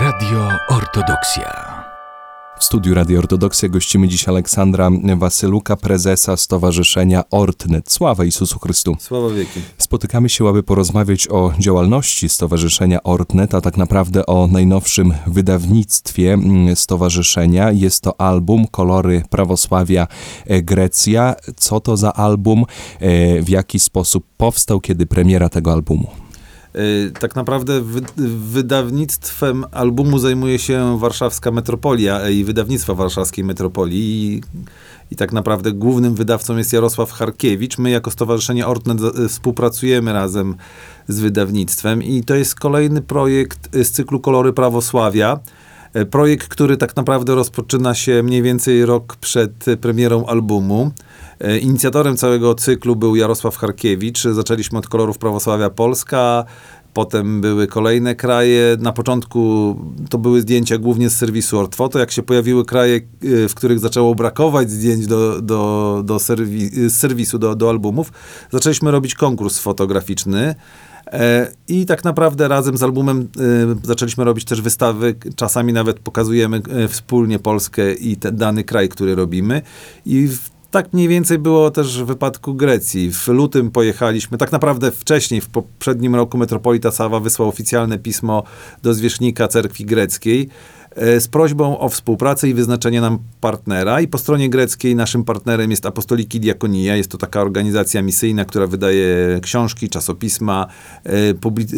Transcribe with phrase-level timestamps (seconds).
[0.00, 1.78] Radio Ortodoksja.
[2.58, 7.92] W studiu Radio Ortodoksja gościmy dziś Aleksandra Wasyluka, prezesa Stowarzyszenia Ortnet.
[7.92, 8.96] Sława Isusu Chrystu.
[9.00, 9.60] Sława wieki.
[9.78, 16.76] Spotykamy się, aby porozmawiać o działalności Stowarzyszenia Ortnet, a tak naprawdę o najnowszym wydawnictwie mm,
[16.76, 17.70] stowarzyszenia.
[17.70, 20.06] Jest to album Kolory Prawosławia
[20.46, 21.34] e, Grecja.
[21.56, 22.64] Co to za album?
[23.00, 24.80] E, w jaki sposób powstał?
[24.80, 26.27] Kiedy premiera tego albumu?
[26.76, 28.00] Y, tak naprawdę wy,
[28.38, 34.34] wydawnictwem albumu zajmuje się warszawska metropolia i wydawnictwo warszawskiej metropolii.
[34.34, 34.42] I,
[35.10, 37.78] I, tak naprawdę głównym wydawcą jest Jarosław Charkiewicz.
[37.78, 40.54] My jako Stowarzyszenie Ortnet y, współpracujemy razem
[41.08, 45.38] z wydawnictwem i to jest kolejny projekt z cyklu Kolory Prawosławia.
[46.10, 50.90] Projekt, który tak naprawdę rozpoczyna się mniej więcej rok przed premierą albumu.
[51.40, 54.22] E, inicjatorem całego cyklu był Jarosław Charkiewicz.
[54.22, 56.44] Zaczęliśmy od kolorów prawosławia Polska,
[56.98, 58.76] Potem były kolejne kraje.
[58.80, 59.76] Na początku
[60.10, 61.98] to były zdjęcia głównie z serwisu Ortfoto.
[61.98, 67.38] Jak się pojawiły kraje, e, w których zaczęło brakować zdjęć do, do, do serwi serwisu,
[67.38, 68.12] do, do albumów,
[68.50, 70.54] zaczęliśmy robić konkurs fotograficzny.
[71.06, 73.28] E, I tak naprawdę razem z albumem
[73.82, 75.14] zaczęliśmy robić też wystawy.
[75.36, 79.62] Czasami nawet pokazujemy wspólnie Polskę i dany kraj, który robimy.
[80.06, 83.12] I w tak mniej więcej było też w wypadku Grecji.
[83.12, 88.42] W lutym pojechaliśmy, tak naprawdę wcześniej, w poprzednim roku metropolita Sawa wysłał oficjalne pismo
[88.82, 90.48] do zwierzchnika cerkwi greckiej
[90.94, 94.00] e, z prośbą o współpracę i wyznaczenie nam partnera.
[94.00, 96.96] I po stronie greckiej naszym partnerem jest Apostoliki Diakonia.
[96.96, 100.66] Jest to taka organizacja misyjna, która wydaje książki, czasopisma,
[101.04, 101.34] e,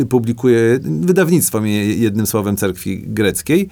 [0.09, 1.61] publikuje wydawnictwo,
[1.97, 3.69] jednym słowem, cerkwi greckiej.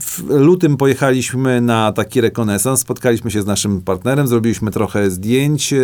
[0.00, 5.74] W lutym pojechaliśmy na taki rekonesans, spotkaliśmy się z naszym partnerem, zrobiliśmy trochę zdjęć,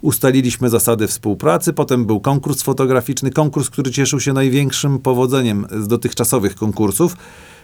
[0.00, 6.54] ustaliliśmy zasady współpracy, potem był konkurs fotograficzny, konkurs, który cieszył się największym powodzeniem z dotychczasowych
[6.54, 7.16] konkursów.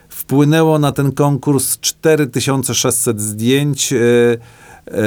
[0.08, 3.92] Wpłynęło na ten konkurs 4600 zdjęć.
[3.92, 3.96] E,
[4.86, 4.98] e,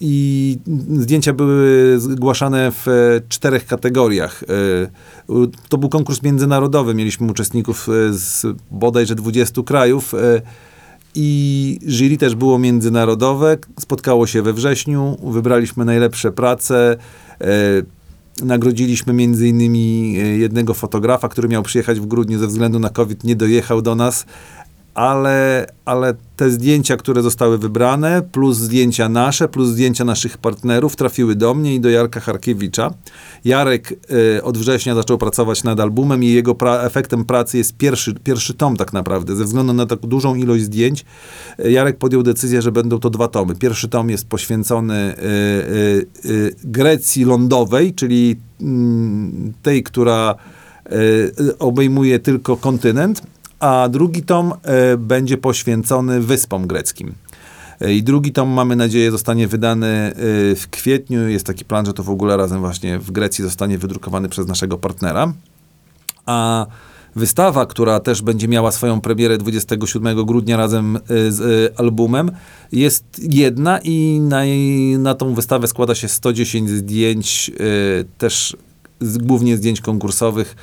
[0.00, 0.58] i
[0.96, 2.86] zdjęcia były zgłaszane w
[3.28, 4.42] czterech kategoriach.
[4.42, 4.46] E,
[5.68, 6.94] to był konkurs międzynarodowy.
[6.94, 10.42] Mieliśmy uczestników e, z bodajże 20 krajów e,
[11.14, 13.56] i jury też było międzynarodowe.
[13.80, 16.96] Spotkało się we wrześniu, wybraliśmy najlepsze prace.
[18.42, 23.36] Nagrodziliśmy między innymi jednego fotografa, który miał przyjechać w grudniu ze względu na COVID, nie
[23.36, 24.26] dojechał do nas,
[24.96, 31.34] ale, ale te zdjęcia, które zostały wybrane, plus zdjęcia nasze, plus zdjęcia naszych partnerów trafiły
[31.34, 32.94] do mnie i do Jarka Harkiewicza.
[33.44, 33.92] Jarek
[34.36, 38.54] y, od września zaczął pracować nad albumem i jego pra efektem pracy jest pierwszy, pierwszy
[38.54, 39.36] tom tak naprawdę.
[39.36, 41.04] Ze względu na tak dużą ilość zdjęć,
[41.64, 43.54] y, Jarek podjął decyzję, że będą to dwa tomy.
[43.54, 50.34] Pierwszy tom jest poświęcony y, y Grecji lądowej, czyli mm, tej, która
[51.58, 53.22] obejmuje tylko kontynent,
[53.60, 57.14] a drugi tom e, będzie poświęcony wyspom greckim.
[57.80, 60.12] E, I drugi tom, mamy nadzieję, zostanie wydany e,
[60.54, 61.28] w kwietniu.
[61.28, 64.78] Jest taki plan, że to w ogóle razem właśnie w Grecji zostanie wydrukowany przez naszego
[64.78, 65.32] partnera.
[66.26, 66.66] A
[67.16, 72.30] wystawa, która też będzie miała swoją premierę 27 grudnia razem z albumem,
[72.72, 74.42] jest jedna i na,
[74.98, 77.50] na tą wystawę składa się 110 zdjęć,
[78.18, 78.56] też
[79.00, 80.56] głównie zdjęć konkursowych,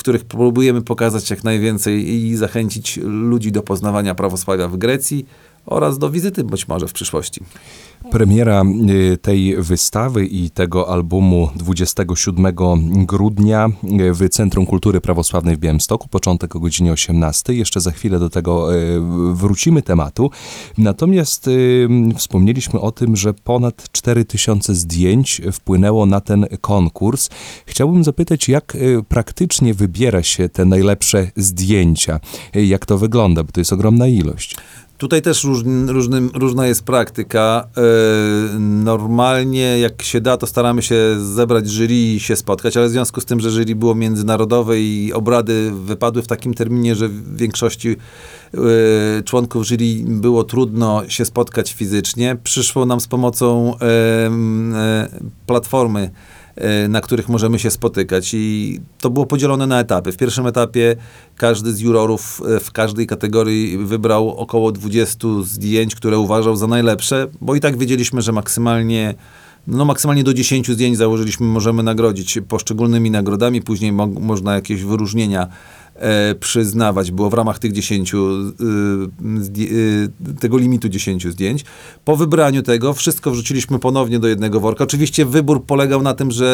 [0.00, 5.26] których próbujemy pokazać jak najwięcej i zachęcić ludzi do poznawania prawosławia w Grecji
[5.66, 7.40] oraz do wizyty być może w przyszłości.
[8.10, 8.62] Premiera
[9.12, 12.54] y, tej wystawy i tego albumu 27
[13.06, 13.68] grudnia
[14.00, 17.54] y, w Centrum Kultury Prawosławnej w Białymstoku, początek o godzinie 18.
[17.54, 19.00] Jeszcze za chwilę do tego y,
[19.32, 20.30] wrócimy tematu.
[20.78, 21.50] Natomiast
[22.16, 27.28] wspomnieliśmy o tym, że ponad 4000 zdjęć wpłynęło na ten konkurs.
[27.66, 28.76] Chciałbym zapytać, jak
[29.08, 32.20] praktycznie wybiera się te najlepsze zdjęcia?
[32.54, 34.56] Jak to wygląda, bo to jest ogromna ilość.
[35.00, 37.68] Tutaj też róż, różny, różna jest praktyka.
[37.76, 37.82] Yy,
[38.60, 43.20] normalnie, jak się da, to staramy się zebrać jury i się spotkać, ale w związku
[43.20, 47.88] z tym, że jury było międzynarodowe i obrady wypadły w takim terminie, że w większości
[47.88, 48.60] yy,
[49.24, 56.39] członków jury było trudno się spotkać fizycznie, przyszło nam z pomocą yy, platformy E,
[56.88, 58.30] na których możemy się spotykać.
[58.34, 60.12] I to było podzielone na etapy.
[60.12, 60.96] W pierwszym etapie
[61.36, 67.26] każdy z jurorów e, w każdej kategorii wybrał około 20 zdjęć, które uważał za najlepsze,
[67.40, 69.14] bo i tak wiedzieliśmy, że maksymalnie
[69.66, 75.48] no maksymalnie do 10 zdjęć założyliśmy, możemy nagrodzić poszczególnymi nagrodami, później mo można jakieś wyróżnienia
[76.00, 77.10] e, przyznawać.
[77.10, 78.18] Było w ramach tych 10, y,
[79.58, 80.08] y,
[80.40, 81.64] tego limitu 10 zdjęć.
[82.04, 84.84] Po wybraniu tego wszystko wrzuciliśmy ponownie do jednego worka.
[84.84, 86.50] Oczywiście wybór polegał na tym, że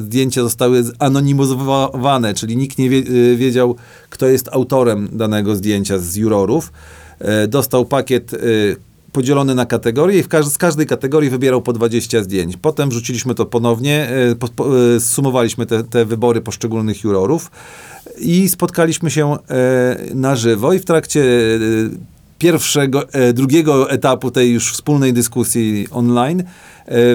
[0.00, 3.02] zdjęcia zostały anonimizowane, czyli nikt nie wie,
[3.36, 3.76] wiedział,
[4.10, 6.72] kto jest autorem danego zdjęcia z jurorów.
[7.18, 8.34] E, dostał pakiet
[9.14, 12.56] podzielony na kategorie i w każ z każdej kategorii wybierał po 20 zdjęć.
[12.56, 14.66] Potem wrzuciliśmy to ponownie, e, po,
[14.96, 17.50] e, sumowaliśmy te, te wybory poszczególnych jurorów
[18.18, 19.36] i spotkaliśmy się e,
[20.14, 21.24] na żywo i w trakcie
[22.38, 23.02] pierwszego,
[23.34, 26.42] drugiego etapu tej już wspólnej dyskusji online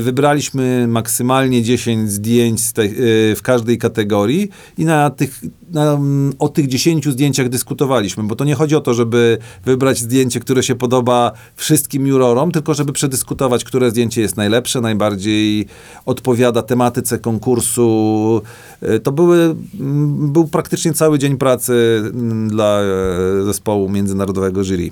[0.02, 2.96] wybraliśmy maksymalnie 10 zdjęć tej,
[3.36, 5.42] w każdej kategorii i na tych,
[5.76, 10.40] mm, o tych 10 zdjęciach dyskutowaliśmy, bo to nie chodzi o to, żeby wybrać zdjęcie,
[10.40, 15.66] które się podoba wszystkim jurorom, tylko żeby przedyskutować, które zdjęcie jest najlepsze, najbardziej
[16.06, 18.42] odpowiada tematyce konkursu.
[18.82, 24.92] E, To były, mm, był praktycznie cały dzień pracy mm, dla e, zespołu międzynarodowego jury.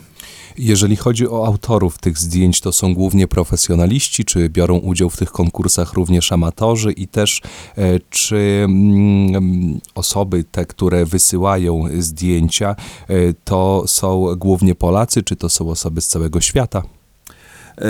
[0.57, 5.31] Jeżeli chodzi o autorów tych zdjęć, to są głównie profesjonaliści, czy biorą udział w tych
[5.31, 7.41] konkursach również amatorzy i też
[7.77, 12.75] e, czy mm, osoby te, które wysyłają zdjęcia,
[13.07, 16.96] e, to są głównie Polacy, czy to są osoby z całego świata?
[17.81, 17.87] E,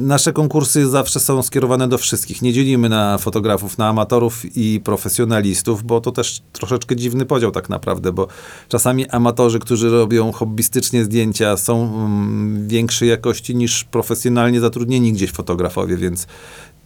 [0.00, 2.42] Nasze konkursy zawsze są skierowane do wszystkich.
[2.42, 7.68] Nie dzielimy na fotografów, na amatorów i profesjonalistów, bo to też troszeczkę dziwny podział tak
[7.68, 8.28] naprawdę, bo
[8.68, 15.96] czasami amatorzy, którzy robią hobbystycznie zdjęcia, są mm, większej jakości niż profesjonalnie zatrudnieni gdzieś fotografowie,
[15.96, 16.26] więc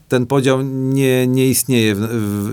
[0.09, 1.97] ten podział nie, nie istnieje.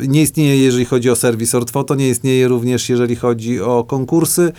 [0.08, 4.52] Nie istnieje, jeżeli chodzi o serwis Ortfoto, nie istnieje również, jeżeli chodzi o konkursy.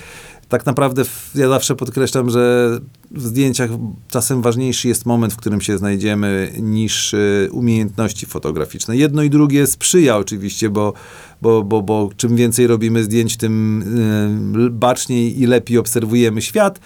[0.53, 1.03] Tak naprawdę
[1.35, 2.71] ja zawsze podkreślam, że
[3.11, 3.71] w zdjęciach
[4.09, 8.97] czasem ważniejszy jest moment, w którym się znajdziemy, niż y, umiejętności fotograficzne.
[8.97, 10.93] Jedno i drugie sprzyja oczywiście, bo,
[11.43, 13.83] bo, bo, bo czym więcej robimy zdjęć, tym
[14.67, 16.81] y, baczniej i lepiej obserwujemy świat,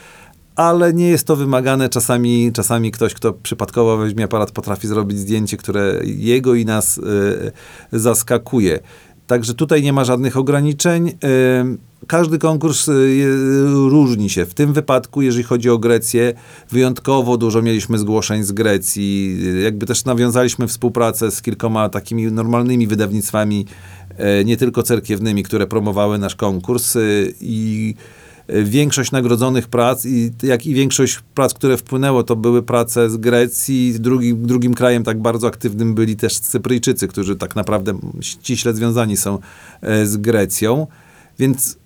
[0.57, 1.89] ale nie jest to wymagane.
[1.89, 7.53] Czasami, czasami ktoś, kto przypadkowo weźmie aparat, potrafi zrobić zdjęcie, które jego i nas y,
[7.93, 8.79] zaskakuje.
[9.27, 11.09] Także tutaj nie ma żadnych ograniczeń.
[11.09, 11.15] Y,
[12.06, 13.25] Każdy konkurs y,
[13.88, 14.46] różni się.
[14.46, 16.34] W tym wypadku, jeżeli chodzi o Grecję,
[16.70, 19.38] wyjątkowo dużo mieliśmy zgłoszeń z Grecji.
[19.64, 23.66] Jakby też nawiązaliśmy współpracę z kilkoma takimi normalnymi wydawnictwami,
[24.16, 26.96] e, nie tylko cerkiewnymi, które promowały nasz konkurs.
[26.96, 27.94] y, I
[28.48, 33.16] e, większość nagrodzonych prac, i, jak i większość prac, które wpłynęło, to były prace z
[33.16, 34.00] Grecji.
[34.00, 39.38] Drugim, drugim krajem tak bardzo aktywnym byli też Cypryjczycy, którzy tak naprawdę ściśle związani są
[39.81, 40.87] e, z Grecją.
[41.38, 41.78] Więc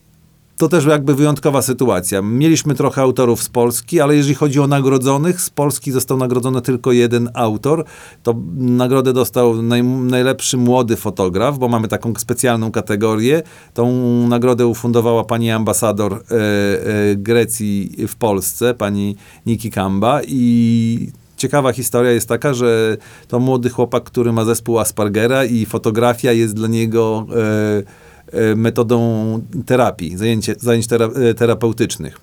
[0.61, 2.23] to też jakby wyjątkowa sytuacja.
[2.23, 6.93] Mieliśmy trochę autorów z Polski, ale jeżeli chodzi o nagrodzonych, z Polski został nagrodzony tylko
[6.93, 7.85] jeden autor.
[8.23, 13.43] To nagrodę dostał naj, najlepszy młody fotograf, bo mamy taką specjalną kategorię.
[13.75, 13.93] Tą
[14.29, 19.17] nagrodę ufundowała pani ambasador e, e, Grecji w Polsce, pani
[19.47, 22.97] Niki Kamba i Ciekawa historia jest taka, że
[23.29, 28.10] to młody chłopak, który ma zespół Aspergera i fotografia jest dla niego e,
[28.57, 32.21] metodą terapii, zajęcie, zajęć tera, e, terapeutycznych.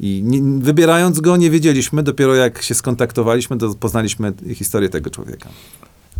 [0.00, 5.48] I nie, wybierając go, nie wiedzieliśmy, dopiero jak się skontaktowaliśmy, to poznaliśmy historię tego człowieka.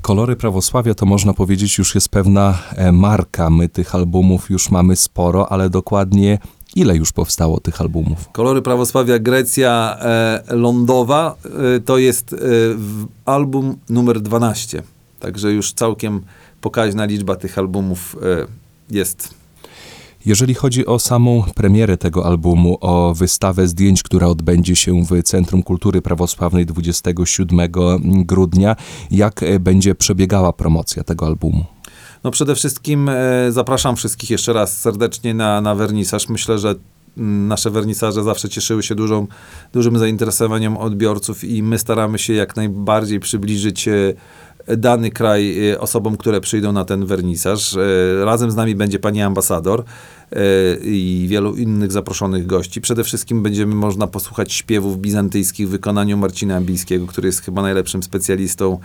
[0.03, 3.51] Kolory prawosławia to można powiedzieć już jest pewna e, marka.
[3.51, 6.39] My tych albumów już mamy sporo, ale dokładnie
[6.77, 8.29] ile już powstało tych albumów?
[8.33, 11.37] Kolory prawosławia Grecja e, lądowa
[11.77, 12.37] e, to jest e,
[13.25, 14.83] album numer 12.
[15.21, 16.21] Także już całkiem
[16.61, 18.47] pokaźna liczba tych albumów e,
[18.95, 19.35] jest.
[20.27, 25.63] Jeżeli chodzi o samą premierę tego albumu, o wystawę zdjęć, która odbędzie się w Centrum
[25.63, 27.71] Kultury Prawosławnej 27
[28.05, 28.77] grudnia,
[29.11, 31.65] jak e, będzie przebiegała promocja tego albumu?
[32.25, 36.29] No przede wszystkim e, zapraszam wszystkich jeszcze raz serdecznie na, na wernisaż.
[36.29, 36.75] Myślę, że
[37.19, 39.27] mm, nasze wernisaże zawsze cieszyły się dużą,
[39.73, 44.15] dużym zainteresowaniem odbiorców i my staramy się jak najbardziej przybliżyć e,
[44.67, 47.77] dany kraj e, osobom, które przyjdą na ten wernisaż.
[47.77, 49.85] E, Razem z nami będzie pani ambasador
[50.33, 50.37] e,
[50.83, 52.81] i wielu innych zaproszonych gości.
[52.81, 58.03] Przede wszystkim będziemy można posłuchać śpiewów bizantyjskich w wykonaniu Marcina Ambijskiego, który jest chyba najlepszym
[58.03, 58.79] specjalistą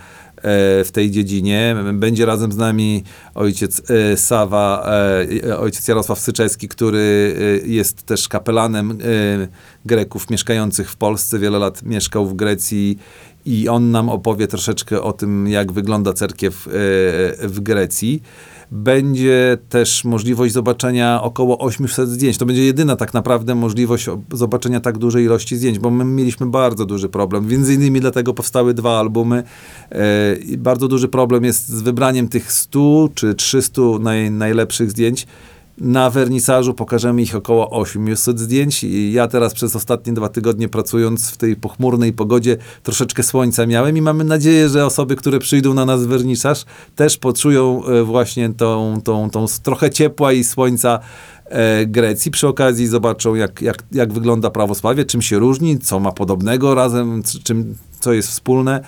[0.84, 1.76] w tej dziedzinie.
[1.92, 3.82] Będzie razem z nami ojciec
[4.16, 4.90] Sawa,
[5.58, 7.34] ojciec Jarosław Syczewski, który
[7.66, 8.98] jest też kapelanem
[9.84, 11.38] Greków mieszkających w Polsce.
[11.38, 12.98] Wiele lat mieszkał w Grecji
[13.46, 16.70] i on nam opowie troszeczkę o tym, jak wygląda cerkiew e,
[17.48, 18.22] w Grecji.
[18.72, 22.38] Będzie też możliwość zobaczenia około 800 zdjęć.
[22.38, 26.86] To będzie jedyna tak naprawdę możliwość zobaczenia tak dużej ilości zdjęć, bo my mieliśmy bardzo
[26.86, 27.48] duży problem.
[27.48, 29.42] Między innymi dlatego powstały dwa albumy.
[29.90, 35.26] E, bardzo duży problem jest z wybraniem tych 100 czy 300 naj, najlepszych zdjęć.
[35.80, 41.36] Na wernisażu pokażemy ich około 800 zdjęć ja teraz przez ostatnie dwa tygodnie pracując w
[41.36, 46.06] tej pochmurnej pogodzie troszeczkę słońca miałem i mamy nadzieję, że osoby, które przyjdą na nas
[46.06, 46.64] wernisaż
[46.96, 51.00] też poczują e, właśnie tą, tą, tą trochę ciepła i słońca
[51.44, 52.30] e, Grecji.
[52.30, 57.22] Przy okazji zobaczą jak, jak, jak wygląda prawosławie, czym się różni, co ma podobnego razem,
[57.44, 58.80] czym, co jest wspólne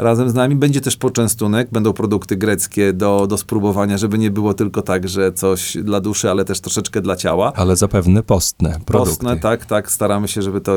[0.00, 0.56] razem z nami.
[0.56, 5.32] Będzie też poczęstunek, będą produkty greckie do, do spróbowania, żeby nie było tylko tak, że
[5.32, 7.52] coś dla duszy, ale też troszeczkę dla ciała.
[7.56, 9.10] Ale zapewne postne produkty.
[9.10, 9.90] Postne, tak, tak.
[9.90, 10.76] Staramy się, żeby to,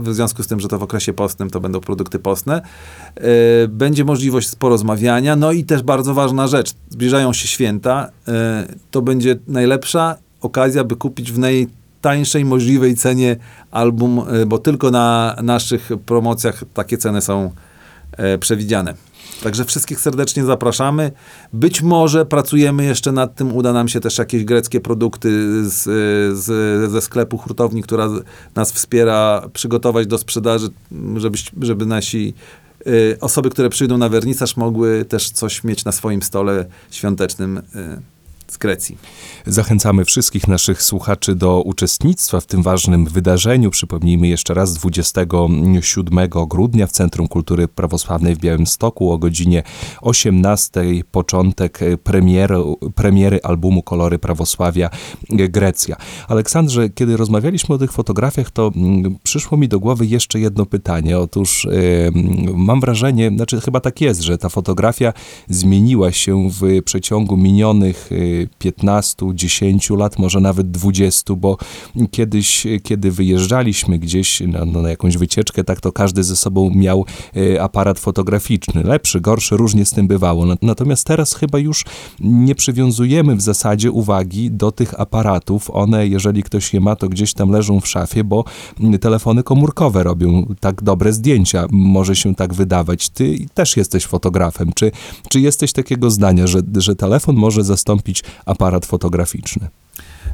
[0.00, 2.62] w związku z tym, że to w okresie postnym, to będą produkty postne.
[3.16, 5.36] E, Będzie możliwość porozmawiania.
[5.36, 6.74] No i też bardzo ważna rzecz.
[6.90, 8.10] Zbliżają się święta.
[8.28, 13.36] E, To będzie najlepsza okazja, by kupić w najtańszej możliwej cenie
[13.70, 17.50] album, e, bo tylko na naszych promocjach takie ceny są
[18.40, 18.94] przewidziane.
[19.42, 21.12] Także wszystkich serdecznie zapraszamy.
[21.52, 25.30] Być może pracujemy jeszcze nad tym, uda nam się też jakieś greckie produkty
[25.70, 25.82] z,
[26.38, 28.08] z, ze sklepu hurtowni, która
[28.54, 30.68] nas wspiera, przygotować do sprzedaży,
[31.16, 32.34] żeby, żeby nasi
[32.86, 37.62] y, osoby, które przyjdą na wernisaż, mogły też coś mieć na swoim stole świątecznym
[38.52, 38.98] z Grecji.
[39.46, 43.70] Zachęcamy wszystkich naszych słuchaczy do uczestnictwa w tym ważnym wydarzeniu.
[43.70, 49.62] Przypomnijmy jeszcze raz 27 grudnia w Centrum Kultury Prawosławnej w Białymstoku o godzinie
[50.00, 52.56] 18 początek premiery,
[52.94, 54.90] premiery albumu Kolory Prawosławia
[55.30, 55.96] Grecja.
[56.28, 61.18] Aleksandrze, kiedy rozmawialiśmy o tych fotografiach, to mm, przyszło mi do głowy jeszcze jedno pytanie.
[61.18, 65.12] Otóż mm, mam wrażenie, znaczy chyba tak jest, że ta fotografia
[65.48, 71.56] zmieniła się w przeciągu minionych e, 15, 10 lat, może nawet 20, bo
[72.10, 77.04] kiedyś, kiedy wyjeżdżaliśmy gdzieś na, na jakąś wycieczkę, tak to każdy ze sobą miał
[77.36, 78.82] e, aparat fotograficzny.
[78.82, 80.46] Lepszy, gorszy, różnie z tym bywało.
[80.46, 81.84] Na- Natomiast teraz chyba już
[82.20, 85.70] nie przywiązujemy w zasadzie uwagi do tych aparatów.
[85.70, 88.44] One, jeżeli ktoś je ma, to gdzieś tam leżą w szafie, bo
[89.00, 91.66] telefony komórkowe robią tak dobre zdjęcia.
[91.70, 93.08] Może się tak wydawać.
[93.08, 94.72] Ty też jesteś fotografem.
[94.74, 94.92] Czy,
[95.28, 99.68] czy jesteś takiego zdania, że, że telefon może zastąpić aparat fotograficzny?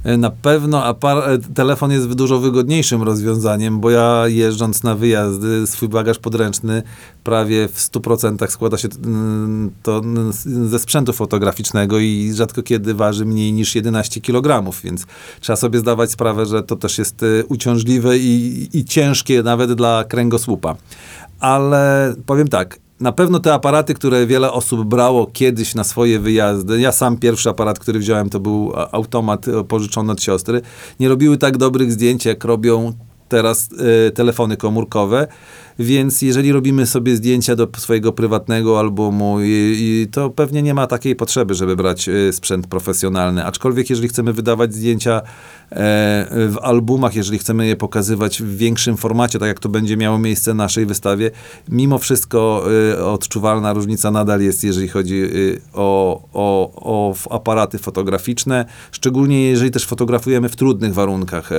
[0.04, 5.66] E, Na pewno apar- e, telefon jest dużo wygodniejszym rozwiązaniem, bo ja jeżdżąc na wyjazdy,
[5.66, 6.82] swój bagaż podręczny
[7.24, 10.32] prawie w 100% składa się mm, to mm,
[10.68, 15.06] ze sprzętu fotograficznego i rzadko kiedy waży mniej niż 11 kg, więc
[15.40, 20.04] trzeba sobie zdawać sprawę, że to też jest e, uciążliwe i, i ciężkie nawet dla
[20.04, 20.76] kręgosłupa.
[21.40, 26.80] Ale powiem tak, na pewno te aparaty, które wiele osób brało kiedyś na swoje wyjazdy,
[26.80, 30.60] ja sam pierwszy aparat, który wziąłem, to był a- automat e, pożyczony od siostry,
[31.00, 32.92] nie robiły tak dobrych zdjęć, jak robią
[33.28, 33.68] teraz
[34.06, 35.26] e, telefony komórkowe.
[35.78, 39.38] Więc jeżeli robimy sobie zdjęcia do swojego prywatnego albumu,
[40.12, 43.44] to pewnie nie ma takiej potrzeby, żeby brać e, sprzęt profesjonalny.
[43.44, 45.22] Aczkolwiek, jeżeli chcemy wydawać zdjęcia e,
[46.30, 50.54] w albumach, jeżeli chcemy je pokazywać w większym formacie, tak jak to będzie miało miejsce
[50.54, 51.30] na naszej wystawie,
[51.68, 55.22] mimo wszystko e, odczuwalna różnica nadal jest, jeżeli chodzi
[55.72, 61.50] o, o, o aparaty fotograficzne, szczególnie jeżeli też fotografujemy w trudnych warunkach,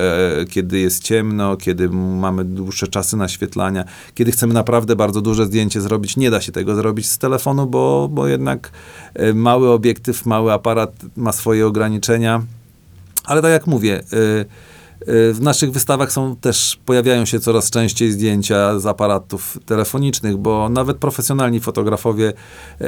[0.50, 3.84] kiedy jest ciemno, kiedy mamy dłuższe czasy naświetlania,
[4.14, 8.08] kiedy chcemy naprawdę bardzo duże zdjęcie zrobić, nie da się tego zrobić z telefonu, bo,
[8.12, 8.70] bo jednak
[9.14, 12.42] e, mały obiektyw, mały aparat ma swoje ograniczenia.
[13.24, 14.16] Ale tak jak mówię, y,
[15.08, 20.68] y, w naszych wystawach są też, pojawiają się coraz częściej zdjęcia z aparatów telefonicznych, bo
[20.68, 22.32] nawet profesjonalni fotografowie
[22.80, 22.84] e,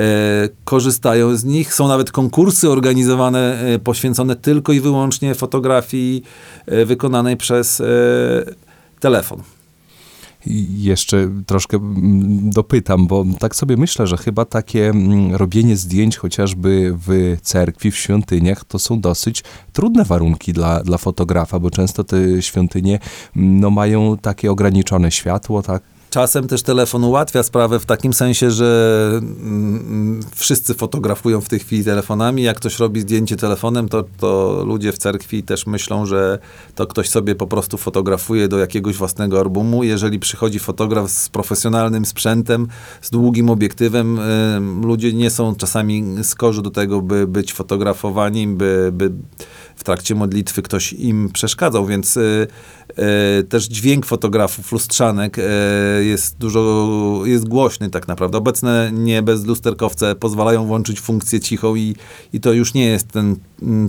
[0.64, 1.74] korzystają z nich.
[1.74, 6.22] Są nawet konkursy organizowane, e, poświęcone tylko i wyłącznie fotografii
[6.66, 7.84] e, wykonanej przez e,
[9.00, 9.42] telefon.
[10.76, 16.97] Jeszcze troszkę mm, dopytam, bo tak sobie myślę, że chyba takie mm, robienie zdjęć chociażby
[17.06, 22.42] w cerkwi, w świątyniach, to są dosyć trudne warunki dla, dla fotografa, bo często te
[22.42, 22.99] świątynie
[23.37, 25.82] mm, no, mają takie ograniczone światło, tak?
[26.11, 31.85] Czasem też telefon ułatwia sprawę w takim sensie, że mm, wszyscy fotografują w tej chwili
[31.85, 32.43] telefonami.
[32.43, 36.38] Jak ktoś robi zdjęcie telefonem, to, to ludzie w cerkwi też myślą, że
[36.75, 39.85] to ktoś sobie po prostu fotografuje do jakiegoś własnego albumu.
[39.85, 42.69] Jeżeli przychodzi fotograf z profesjonalnym sprzętem,
[43.02, 44.21] z długim obiektywem,
[44.83, 49.11] ludzie nie są czasami skorzy do tego, by być fotografowani, by, by
[49.80, 52.22] w trakcie modlitwy ktoś im przeszkadzał, więc e,
[52.96, 55.42] e, też dźwięk fotografów, lustrzanek e,
[56.04, 58.38] jest dużo, jest głośny tak naprawdę.
[58.38, 61.96] Obecne nie bezlusterkowce pozwalają włączyć funkcję cichą i,
[62.32, 63.37] i to już nie jest ten,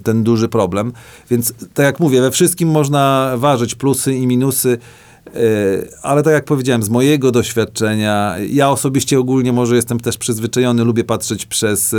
[0.03, 0.93] ten duży problem.
[1.29, 4.77] Więc tak jak mówię, we wszystkim można ważyć plusy i minusy.
[5.27, 5.31] E,
[6.01, 11.03] Ale tak jak powiedziałem, z mojego doświadczenia, ja osobiście ogólnie może jestem też przyzwyczajony, lubię
[11.03, 11.97] patrzeć przez e,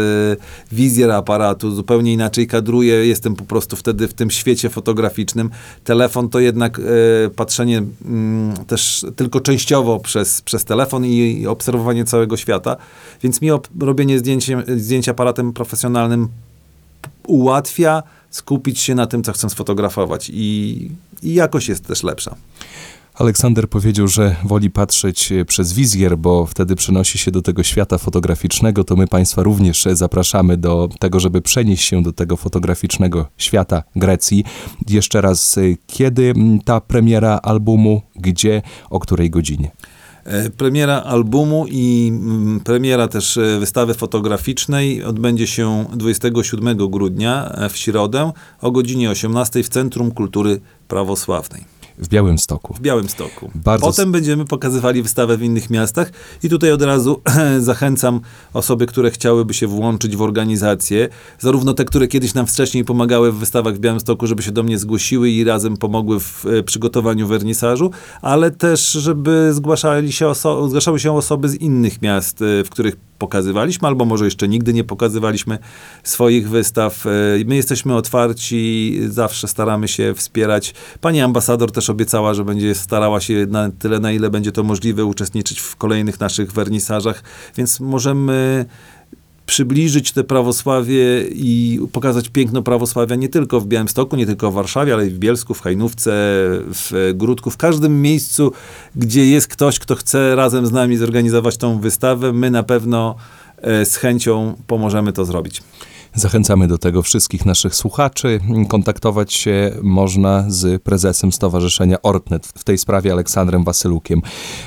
[0.72, 5.50] wizjer aparatu, zupełnie inaczej kadruję, jestem po prostu wtedy w tym świecie fotograficznym.
[5.84, 6.82] Telefon to jednak e,
[7.30, 12.76] patrzenie mm, też tylko częściowo przez, przez telefon i, obserwowanie całego świata,
[13.22, 16.28] więc mi ob- robienie zdjęciem, zdjęć aparatem profesjonalnym
[17.26, 20.90] ułatwia skupić się na tym, co chcę sfotografować i,
[21.22, 22.36] i jakość jest też lepsza.
[23.22, 28.84] Aleksander powiedział, że woli patrzeć przez wizjer, bo wtedy przenosi się do tego świata fotograficznego.
[28.84, 34.44] To my Państwa również zapraszamy do tego, żeby przenieść się do tego fotograficznego świata Grecji.
[34.88, 39.70] Jeszcze raz, kiedy ta premiera albumu, gdzie, o której godzinie?
[40.24, 47.68] E, Premiera albumu i mm, premiera też e, wystawy fotograficznej odbędzie się 27 grudnia e,
[47.68, 51.71] w środę o godzinie 18 w Centrum Kultury Prawosławnej
[52.02, 52.74] W Białymstoku.
[52.74, 53.50] w Białymstoku.
[53.54, 56.10] Bardzo Potem będziemy pokazywali wystawę w innych miastach
[56.42, 57.22] i tutaj od razu
[57.58, 58.20] zachęcam
[58.54, 63.36] osoby, które chciałyby się włączyć w organizację, zarówno te, które kiedyś nam wcześniej pomagały w
[63.36, 67.90] wystawach w Białymstoku, żeby się do mnie zgłosiły i razem pomogły w e, przygotowaniu wernisażu,
[68.22, 70.32] ale też, żeby zgłaszali się
[70.68, 74.84] zgłaszały się osoby z innych miast, e, w których pokazywaliśmy, albo może jeszcze nigdy nie
[74.84, 75.58] pokazywaliśmy
[76.02, 77.06] swoich wystaw.
[77.06, 77.10] E,
[77.46, 80.74] My jesteśmy otwarci, zawsze staramy się wspierać.
[81.00, 85.04] Pani ambasador też obiecała, że będzie starała się na tyle, na ile będzie to możliwe,
[85.04, 87.22] uczestniczyć w kolejnych naszych wernisażach,
[87.56, 88.66] więc możemy
[89.52, 94.94] przybliżyć te prawosławie i pokazać piękno prawosławia nie tylko w Białymstoku, nie tylko w Warszawie,
[94.94, 96.10] ale i w Bielsku, w Hajnówce,
[96.74, 98.52] w Gródku, w każdym miejscu,
[98.96, 103.14] gdzie jest ktoś, kto chce razem z nami zorganizować tą wystawę, my na pewno
[103.56, 105.62] e, z chęcią pomożemy to zrobić.
[106.14, 108.40] Zachęcamy do tego wszystkich naszych słuchaczy.
[108.68, 114.22] Kontaktować się można z prezesem Stowarzyszenia Ortnet, w tej sprawie Aleksandrem Wasylukiem.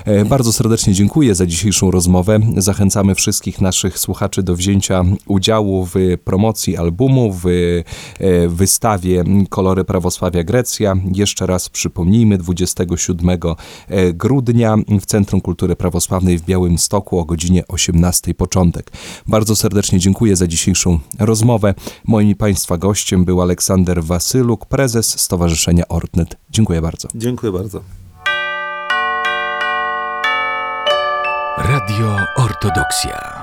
[0.05, 2.39] E, Bardzo serdecznie dziękuję za dzisiejszą rozmowę.
[2.57, 10.43] Zachęcamy wszystkich naszych słuchaczy do wzięcia udziału w promocji albumu, w e, wystawie Kolory Prawosławia
[10.43, 10.95] Grecja.
[11.13, 13.39] Jeszcze raz przypomnijmy, 27
[14.13, 18.91] grudnia w Centrum Kultury Prawosławnej w Białymstoku o godzinie 18 początek.
[19.27, 21.34] Bardzo serdecznie dziękuję za dzisiejszą rozmowę.
[22.07, 26.37] Moim i Państwa gościem był Aleksander Wasyluk, prezes Stowarzyszenia Ortnet.
[26.49, 27.07] Dziękuję bardzo.
[27.15, 27.81] Dziękuję bardzo.
[31.57, 33.34] Radio Ortodoksja.